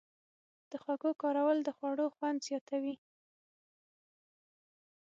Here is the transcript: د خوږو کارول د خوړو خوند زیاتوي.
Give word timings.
د 0.69 0.71
خوږو 0.81 1.11
کارول 1.21 1.57
د 1.63 1.69
خوړو 1.77 2.05
خوند 2.15 2.39
زیاتوي. 2.47 2.95